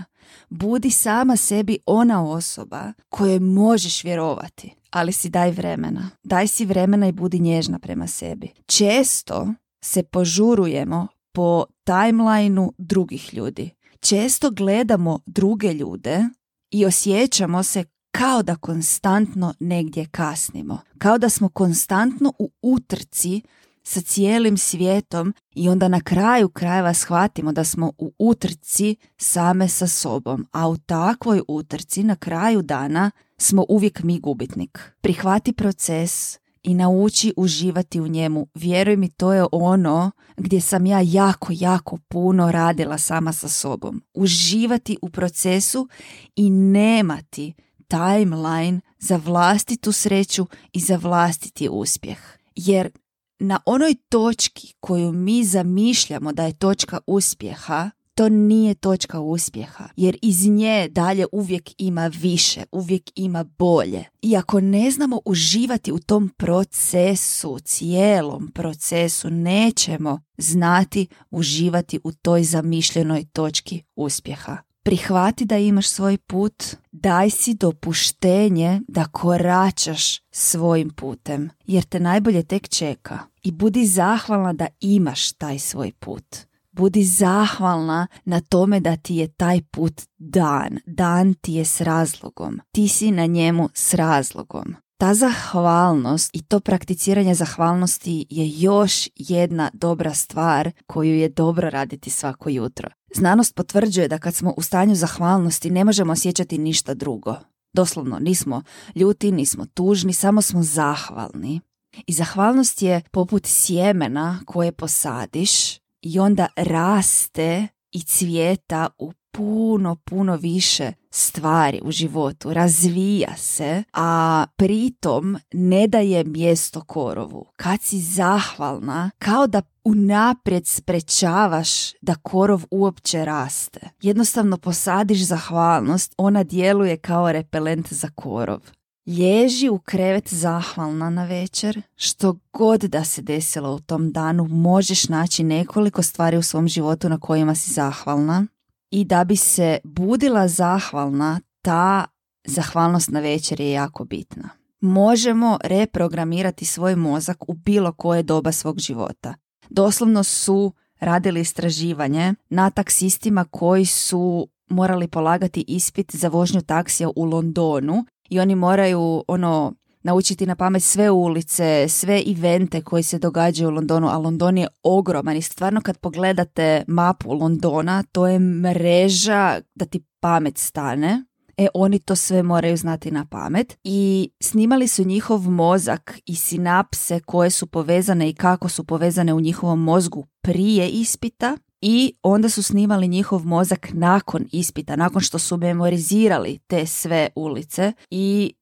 Budi 0.49 0.91
sama 0.91 1.35
sebi 1.35 1.79
ona 1.85 2.25
osoba 2.25 2.93
kojoj 3.09 3.39
možeš 3.39 4.03
vjerovati 4.03 4.77
ali 4.91 5.11
si 5.11 5.29
daj 5.29 5.51
vremena. 5.51 6.09
Daj 6.23 6.47
si 6.47 6.65
vremena 6.65 7.07
i 7.07 7.11
budi 7.11 7.39
nježna 7.39 7.79
prema 7.79 8.07
sebi. 8.07 8.49
Često 8.65 9.47
se 9.83 10.03
požurujemo 10.03 11.07
po 11.31 11.65
timelineu 11.83 12.71
drugih 12.77 13.33
ljudi. 13.33 13.69
Često 14.09 14.51
gledamo 14.51 15.19
druge 15.25 15.73
ljude 15.73 16.29
i 16.71 16.85
osjećamo 16.85 17.63
se 17.63 17.83
kao 18.11 18.43
da 18.43 18.55
konstantno 18.55 19.53
negdje 19.59 20.05
kasnimo. 20.05 20.79
Kao 20.97 21.17
da 21.17 21.29
smo 21.29 21.49
konstantno 21.49 22.33
u 22.39 22.51
utrci 22.61 23.41
sa 23.83 24.01
cijelim 24.01 24.57
svijetom 24.57 25.33
i 25.55 25.69
onda 25.69 25.87
na 25.87 26.01
kraju 26.01 26.49
krajeva 26.49 26.93
shvatimo 26.93 27.51
da 27.51 27.63
smo 27.63 27.91
u 27.97 28.13
utrci 28.19 28.95
same 29.17 29.67
sa 29.67 29.87
sobom, 29.87 30.47
a 30.51 30.67
u 30.69 30.77
takvoj 30.77 31.41
utrci 31.47 32.03
na 32.03 32.15
kraju 32.15 32.61
dana 32.61 33.11
smo 33.37 33.65
uvijek 33.69 34.03
mi 34.03 34.19
gubitnik. 34.19 34.79
Prihvati 35.01 35.53
proces 35.53 36.39
i 36.63 36.73
nauči 36.73 37.33
uživati 37.37 38.01
u 38.01 38.07
njemu. 38.07 38.47
Vjeruj 38.55 38.95
mi, 38.95 39.09
to 39.09 39.33
je 39.33 39.45
ono 39.51 40.11
gdje 40.37 40.61
sam 40.61 40.85
ja 40.85 41.01
jako, 41.03 41.47
jako 41.55 41.97
puno 42.07 42.51
radila 42.51 42.97
sama 42.97 43.33
sa 43.33 43.49
sobom. 43.49 44.01
Uživati 44.13 44.97
u 45.01 45.09
procesu 45.09 45.87
i 46.35 46.49
nemati 46.49 47.53
timeline 47.87 48.81
za 48.99 49.17
vlastitu 49.17 49.91
sreću 49.91 50.45
i 50.73 50.79
za 50.79 50.97
vlastiti 50.97 51.69
uspjeh. 51.71 52.19
Jer 52.55 52.91
na 53.39 53.59
onoj 53.65 53.95
točki 54.09 54.73
koju 54.79 55.11
mi 55.11 55.43
zamišljamo 55.43 56.33
da 56.33 56.45
je 56.45 56.57
točka 56.57 56.99
uspjeha, 57.07 57.91
to 58.17 58.29
nije 58.29 58.73
točka 58.73 59.19
uspjeha, 59.19 59.89
jer 59.95 60.17
iz 60.21 60.47
nje 60.47 60.87
dalje 60.91 61.25
uvijek 61.31 61.69
ima 61.77 62.07
više, 62.07 62.63
uvijek 62.71 63.03
ima 63.15 63.43
bolje. 63.43 64.03
I 64.21 64.35
ako 64.35 64.59
ne 64.59 64.91
znamo 64.91 65.21
uživati 65.25 65.91
u 65.91 65.99
tom 65.99 66.29
procesu, 66.37 67.59
cijelom 67.59 68.51
procesu, 68.53 69.29
nećemo 69.29 70.21
znati 70.37 71.07
uživati 71.31 71.99
u 72.03 72.11
toj 72.11 72.43
zamišljenoj 72.43 73.25
točki 73.33 73.83
uspjeha. 73.95 74.57
Prihvati 74.83 75.45
da 75.45 75.57
imaš 75.57 75.89
svoj 75.89 76.17
put, 76.17 76.63
daj 76.91 77.29
si 77.29 77.53
dopuštenje 77.53 78.81
da 78.87 79.05
koračaš 79.05 80.19
svojim 80.31 80.89
putem, 80.89 81.49
jer 81.65 81.83
te 81.83 81.99
najbolje 81.99 82.43
tek 82.43 82.69
čeka. 82.69 83.19
I 83.43 83.51
budi 83.51 83.85
zahvalna 83.85 84.53
da 84.53 84.67
imaš 84.79 85.31
taj 85.31 85.59
svoj 85.59 85.91
put. 85.99 86.47
Budi 86.77 87.03
zahvalna 87.03 88.07
na 88.25 88.41
tome 88.41 88.79
da 88.79 88.95
ti 88.95 89.15
je 89.15 89.27
taj 89.27 89.61
put 89.71 90.01
dan. 90.17 90.79
Dan 90.85 91.33
ti 91.33 91.53
je 91.53 91.65
s 91.65 91.81
razlogom. 91.81 92.59
Ti 92.71 92.87
si 92.87 93.11
na 93.11 93.25
njemu 93.25 93.69
s 93.73 93.93
razlogom. 93.93 94.75
Ta 94.99 95.13
zahvalnost 95.13 96.29
i 96.33 96.41
to 96.41 96.59
prakticiranje 96.59 97.35
zahvalnosti 97.35 98.25
je 98.29 98.49
još 98.49 99.09
jedna 99.15 99.69
dobra 99.73 100.13
stvar 100.13 100.71
koju 100.87 101.15
je 101.15 101.29
dobro 101.29 101.69
raditi 101.69 102.09
svako 102.09 102.49
jutro. 102.49 102.89
Znanost 103.15 103.55
potvrđuje 103.55 104.07
da 104.07 104.17
kad 104.17 104.35
smo 104.35 104.53
u 104.57 104.61
stanju 104.61 104.95
zahvalnosti 104.95 105.71
ne 105.71 105.83
možemo 105.83 106.13
osjećati 106.13 106.57
ništa 106.57 106.93
drugo. 106.93 107.35
Doslovno, 107.73 108.19
nismo 108.19 108.61
ljuti, 108.95 109.31
nismo 109.31 109.65
tužni, 109.65 110.13
samo 110.13 110.41
smo 110.41 110.63
zahvalni. 110.63 111.61
I 112.07 112.13
zahvalnost 112.13 112.81
je 112.81 113.01
poput 113.11 113.45
sjemena 113.45 114.39
koje 114.45 114.71
posadiš 114.71 115.86
i 116.01 116.19
onda 116.19 116.47
raste 116.55 117.67
i 117.91 118.01
cvijeta 118.01 118.87
u 118.97 119.11
puno, 119.37 119.95
puno 119.95 120.35
više 120.35 120.91
stvari 121.11 121.81
u 121.83 121.91
životu, 121.91 122.53
razvija 122.53 123.35
se, 123.37 123.83
a 123.93 124.45
pritom 124.55 125.37
ne 125.53 125.87
daje 125.87 126.23
mjesto 126.23 126.81
korovu. 126.81 127.45
Kad 127.55 127.81
si 127.81 127.99
zahvalna, 127.99 129.11
kao 129.19 129.47
da 129.47 129.61
unaprijed 129.83 130.67
sprečavaš 130.67 131.93
da 132.01 132.15
korov 132.15 132.63
uopće 132.71 133.25
raste. 133.25 133.79
Jednostavno 134.01 134.57
posadiš 134.57 135.25
zahvalnost, 135.25 136.13
ona 136.17 136.43
djeluje 136.43 136.97
kao 136.97 137.31
repelent 137.31 137.93
za 137.93 138.09
korov. 138.15 138.59
Lježi 139.07 139.69
u 139.69 139.79
krevet 139.79 140.33
zahvalna 140.33 141.09
na 141.09 141.25
večer, 141.25 141.81
što 141.95 142.35
god 142.53 142.81
da 142.81 143.03
se 143.03 143.21
desilo 143.21 143.75
u 143.75 143.79
tom 143.79 144.11
danu, 144.11 144.47
možeš 144.47 145.09
naći 145.09 145.43
nekoliko 145.43 146.03
stvari 146.03 146.37
u 146.37 146.41
svom 146.41 146.67
životu 146.67 147.09
na 147.09 147.19
kojima 147.19 147.55
si 147.55 147.71
zahvalna 147.71 148.45
i 148.91 149.05
da 149.05 149.23
bi 149.23 149.35
se 149.35 149.79
budila 149.83 150.47
zahvalna, 150.47 151.39
ta 151.61 152.05
zahvalnost 152.47 153.09
na 153.09 153.19
večer 153.19 153.61
je 153.61 153.71
jako 153.71 154.05
bitna. 154.05 154.49
Možemo 154.81 155.57
reprogramirati 155.63 156.65
svoj 156.65 156.95
mozak 156.95 157.49
u 157.49 157.53
bilo 157.53 157.91
koje 157.91 158.23
doba 158.23 158.51
svog 158.51 158.79
života. 158.79 159.33
Doslovno 159.69 160.23
su 160.23 160.73
radili 160.99 161.41
istraživanje 161.41 162.33
na 162.49 162.69
taksistima 162.69 163.45
koji 163.51 163.85
su 163.85 164.47
morali 164.69 165.07
polagati 165.07 165.65
ispit 165.67 166.15
za 166.15 166.27
vožnju 166.27 166.61
taksija 166.61 167.09
u 167.15 167.23
Londonu 167.23 168.05
i 168.29 168.39
oni 168.39 168.55
moraju 168.55 169.23
ono 169.27 169.73
naučiti 170.03 170.45
na 170.45 170.55
pamet 170.55 170.83
sve 170.83 171.11
ulice, 171.11 171.85
sve 171.89 172.23
evente 172.27 172.81
koji 172.81 173.03
se 173.03 173.19
događaju 173.19 173.69
u 173.69 173.73
Londonu, 173.73 174.07
a 174.07 174.17
London 174.17 174.57
je 174.57 174.67
ogroman 174.83 175.37
i 175.37 175.41
stvarno 175.41 175.81
kad 175.81 175.97
pogledate 175.97 176.83
mapu 176.87 177.33
Londona, 177.33 178.03
to 178.11 178.27
je 178.27 178.39
mreža 178.39 179.61
da 179.75 179.85
ti 179.85 180.03
pamet 180.19 180.57
stane. 180.57 181.23
E, 181.57 181.67
oni 181.73 181.99
to 181.99 182.15
sve 182.15 182.43
moraju 182.43 182.77
znati 182.77 183.11
na 183.11 183.25
pamet 183.25 183.77
i 183.83 184.29
snimali 184.39 184.87
su 184.87 185.03
njihov 185.03 185.49
mozak 185.49 186.19
i 186.25 186.35
sinapse 186.35 187.19
koje 187.19 187.49
su 187.49 187.67
povezane 187.67 188.29
i 188.29 188.33
kako 188.33 188.69
su 188.69 188.83
povezane 188.83 189.33
u 189.33 189.39
njihovom 189.39 189.83
mozgu 189.83 190.25
prije 190.41 190.89
ispita 190.89 191.57
i 191.81 192.13
onda 192.23 192.49
su 192.49 192.63
snimali 192.63 193.07
njihov 193.07 193.45
mozak 193.45 193.89
nakon 193.93 194.45
ispita, 194.51 194.95
nakon 194.95 195.21
što 195.21 195.39
su 195.39 195.57
memorizirali 195.57 196.59
te 196.67 196.85
sve 196.85 197.29
ulice 197.35 197.93
i 198.09 198.53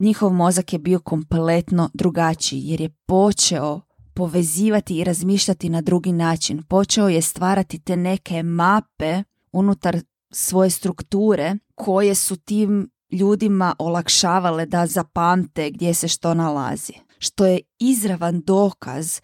njihov 0.00 0.32
mozak 0.32 0.72
je 0.72 0.78
bio 0.78 1.00
kompletno 1.00 1.90
drugačiji 1.94 2.62
jer 2.64 2.80
je 2.80 2.88
počeo 3.06 3.80
povezivati 4.14 4.98
i 4.98 5.04
razmišljati 5.04 5.68
na 5.68 5.80
drugi 5.80 6.12
način. 6.12 6.62
Počeo 6.62 7.08
je 7.08 7.22
stvarati 7.22 7.78
te 7.78 7.96
neke 7.96 8.42
mape 8.42 9.22
unutar 9.52 10.00
svoje 10.30 10.70
strukture 10.70 11.56
koje 11.74 12.14
su 12.14 12.36
tim 12.36 12.90
ljudima 13.12 13.74
olakšavale 13.78 14.66
da 14.66 14.86
zapamte 14.86 15.70
gdje 15.70 15.94
se 15.94 16.08
što 16.08 16.34
nalazi. 16.34 16.92
Što 17.18 17.46
je 17.46 17.60
izravan 17.78 18.40
dokaz 18.40 19.20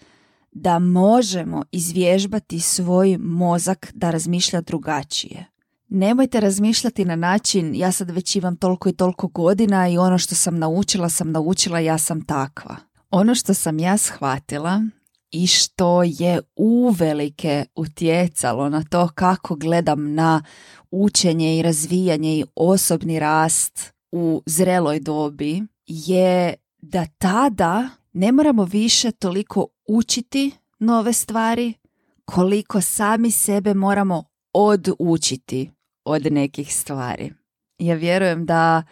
da 0.60 0.78
možemo 0.78 1.64
izvježbati 1.72 2.60
svoj 2.60 3.18
mozak 3.18 3.92
da 3.94 4.10
razmišlja 4.10 4.60
drugačije. 4.60 5.46
Nemojte 5.88 6.40
razmišljati 6.40 7.04
na 7.04 7.16
način 7.16 7.74
ja 7.74 7.92
sad 7.92 8.10
već 8.10 8.36
imam 8.36 8.56
toliko 8.56 8.88
i 8.88 8.92
toliko 8.92 9.28
godina 9.28 9.88
i 9.88 9.98
ono 9.98 10.18
što 10.18 10.34
sam 10.34 10.58
naučila 10.58 11.08
sam 11.08 11.30
naučila 11.30 11.78
ja 11.78 11.98
sam 11.98 12.24
takva. 12.24 12.76
Ono 13.10 13.34
što 13.34 13.54
sam 13.54 13.78
ja 13.78 13.96
shvatila 13.96 14.82
i 15.30 15.46
što 15.46 16.02
je 16.02 16.40
uvelike 16.56 17.64
utjecalo 17.74 18.68
na 18.68 18.84
to 18.84 19.08
kako 19.14 19.54
gledam 19.54 20.14
na 20.14 20.42
učenje 20.90 21.58
i 21.58 21.62
razvijanje 21.62 22.38
i 22.38 22.44
osobni 22.54 23.18
rast 23.18 23.92
u 24.12 24.42
zreloj 24.46 25.00
dobi 25.00 25.62
je 25.86 26.54
da 26.78 27.06
tada 27.18 27.88
ne 28.12 28.32
moramo 28.32 28.64
više 28.64 29.10
toliko 29.10 29.66
učiti 29.88 30.52
nove 30.78 31.12
stvari 31.12 31.74
koliko 32.24 32.80
sami 32.80 33.30
sebe 33.30 33.74
moramo 33.74 34.24
odučiti 34.52 35.70
od 36.04 36.32
nekih 36.32 36.74
stvari. 36.74 37.32
Ja 37.78 37.94
vjerujem 37.94 38.46
da 38.46 38.82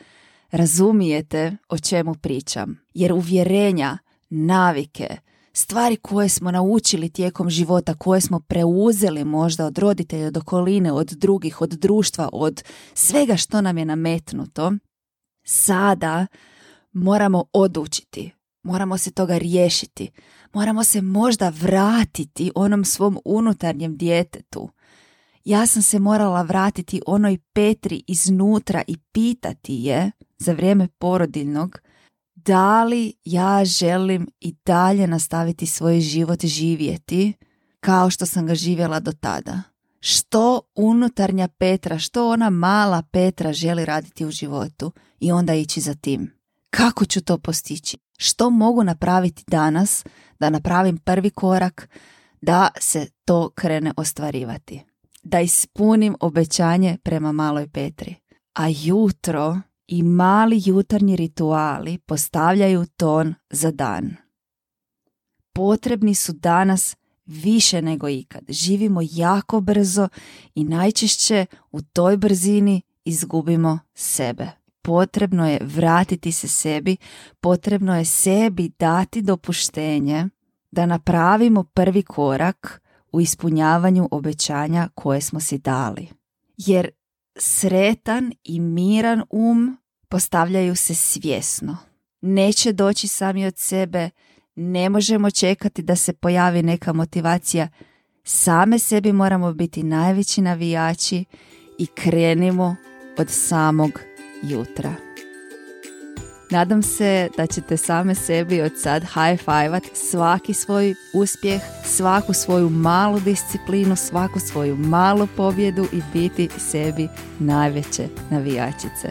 razumijete 0.51 1.57
o 1.69 1.79
čemu 1.79 2.15
pričam, 2.15 2.79
jer 2.95 3.13
uvjerenja, 3.13 3.99
navike, 4.31 5.17
stvari 5.53 5.97
koje 5.97 6.29
smo 6.29 6.51
naučili 6.51 7.11
tijekom 7.11 7.51
života, 7.51 7.95
koje 7.95 8.21
smo 8.21 8.41
preuzeli 8.41 9.25
možda 9.25 9.67
od 9.67 9.79
roditelja, 9.79 10.27
od 10.27 10.37
okoline, 10.37 10.93
od 10.93 11.07
drugih, 11.07 11.61
od 11.61 11.71
društva, 11.71 12.29
od 12.33 12.63
svega 12.95 13.37
što 13.37 13.61
nam 13.61 13.79
je 13.79 13.85
nametnuto, 13.85 14.73
sada 15.45 16.27
moramo 16.93 17.45
odučiti, 17.53 18.33
moramo 18.67 18.99
se 18.99 19.11
toga 19.11 19.39
riješiti, 19.39 20.11
moramo 20.53 20.85
se 20.85 21.03
možda 21.03 21.49
vratiti 21.49 22.51
onom 22.55 22.85
svom 22.85 23.19
unutarnjem 23.25 23.97
djetetu, 23.97 24.69
ja 25.45 25.67
sam 25.67 25.83
se 25.83 25.99
morala 25.99 26.43
vratiti 26.43 27.03
onoj 27.07 27.39
Petri 27.53 28.03
iznutra 28.07 28.83
i 28.87 28.97
pitati 29.13 29.75
je 29.75 30.11
za 30.39 30.53
vrijeme 30.53 30.89
porodiljnog 30.99 31.79
da 32.35 32.85
li 32.85 33.13
ja 33.25 33.65
želim 33.65 34.29
i 34.41 34.55
dalje 34.67 35.07
nastaviti 35.07 35.67
svoj 35.67 36.01
život 36.01 36.45
živjeti 36.45 37.33
kao 37.81 38.11
što 38.11 38.27
sam 38.27 38.47
ga 38.47 38.55
živjela 38.55 39.01
do 39.01 39.13
tada. 39.13 39.63
Što 40.01 40.61
unutarnja 40.75 41.49
Petra, 41.49 41.99
što 41.99 42.29
ona 42.31 42.51
mala 42.51 43.03
Petra 43.03 43.53
želi 43.53 43.85
raditi 43.85 44.27
u 44.27 44.31
životu 44.31 44.93
i 45.21 45.33
onda 45.33 45.55
ići 45.55 45.81
za 45.81 45.95
tim. 45.95 46.33
Kako 46.71 47.05
ću 47.05 47.21
to 47.21 47.39
postići? 47.39 47.97
Što 48.17 48.51
mogu 48.51 48.85
napraviti 48.85 49.45
danas 49.47 50.05
da 50.39 50.51
napravim 50.51 50.99
prvi 50.99 51.31
korak 51.31 51.89
da 52.41 52.69
se 52.81 53.07
to 53.25 53.51
krene 53.55 53.93
ostvarivati? 53.97 54.83
da 55.27 55.41
ispunim 55.41 56.17
obećanje 56.21 56.99
prema 57.03 57.33
maloj 57.33 57.69
Petri. 57.69 58.15
A 58.55 58.69
jutro 58.69 59.61
i 59.87 60.03
mali 60.03 60.63
jutarnji 60.65 61.17
rituali 61.17 61.99
postavljaju 61.99 62.87
ton 62.97 63.35
za 63.51 63.71
dan. 63.71 64.17
Potrebni 65.53 66.15
su 66.15 66.33
danas 66.33 66.97
više 67.27 67.83
nego 67.83 68.09
ikad. 68.09 68.45
Živimo 68.49 69.01
jako 69.03 69.61
brzo 69.61 70.09
i 70.55 70.65
najčešće 70.65 71.47
u 71.73 71.83
toj 71.83 72.17
brzini 72.17 72.83
izgubimo 73.05 73.79
sebe. 73.95 74.51
Potrebno 74.87 75.49
je 75.49 75.59
vratiti 75.63 76.33
se 76.33 76.49
sebi, 76.49 76.97
potrebno 77.41 77.99
je 77.99 78.05
sebi 78.05 78.71
dati 78.79 79.23
dopuštenje 79.23 80.29
da 80.71 80.87
napravimo 80.87 81.65
prvi 81.65 82.03
korak 82.03 82.83
u 83.13 83.21
ispunjavanju 83.21 84.09
obećanja 84.11 84.89
koje 84.95 85.21
smo 85.21 85.41
si 85.41 85.59
dali. 85.59 86.09
Jer 86.57 86.91
sretan 87.39 88.33
i 88.45 88.61
miran 88.61 89.23
um 89.31 89.77
postavljaju 90.09 90.77
se 90.77 90.95
svjesno. 90.95 91.77
Neće 92.21 92.73
doći 92.73 93.09
sami 93.09 93.47
od 93.47 93.59
sebe, 93.59 94.11
ne 94.55 94.89
možemo 94.89 95.31
čekati 95.31 95.83
da 95.83 95.97
se 95.97 96.13
pojavi 96.13 96.63
neka 96.63 96.93
motivacija. 96.93 97.69
Same 98.25 98.79
sebi 98.79 99.13
moramo 99.13 99.53
biti 99.53 99.83
najveći 99.83 100.41
navijači 100.41 101.25
i 101.79 101.87
krenimo 101.87 102.77
od 103.19 103.31
samog 103.31 104.06
jutra. 104.43 104.95
Nadam 106.51 106.83
se 106.83 107.29
da 107.37 107.47
ćete 107.47 107.77
same 107.77 108.15
sebi 108.15 108.61
od 108.61 108.73
sad 108.77 109.03
high 109.03 109.41
five 109.45 109.81
svaki 109.95 110.55
svoj 110.55 110.95
uspjeh, 111.15 111.61
svaku 111.85 112.33
svoju 112.33 112.71
malu 112.71 113.21
disciplinu, 113.21 113.97
svaku 113.97 114.41
svoju 114.41 114.77
malu 114.77 115.29
pobjedu 115.37 115.87
i 115.93 116.03
biti 116.13 116.49
sebi 116.59 117.09
najveće 117.39 118.09
navijačice. 118.31 119.11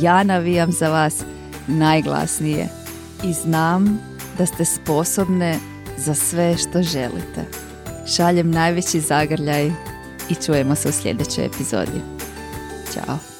Ja 0.00 0.22
navijam 0.22 0.72
za 0.72 0.88
vas 0.88 1.24
najglasnije 1.66 2.68
i 3.24 3.32
znam 3.32 4.00
da 4.38 4.46
ste 4.46 4.64
sposobne 4.64 5.58
za 5.96 6.14
sve 6.14 6.56
što 6.56 6.82
želite. 6.82 7.44
Šaljem 8.16 8.50
najveći 8.50 9.00
zagrljaj 9.00 9.66
i 10.28 10.34
čujemo 10.46 10.74
se 10.74 10.88
u 10.88 10.92
sljedećoj 10.92 11.44
epizodi. 11.44 12.00
Ćao! 12.94 13.31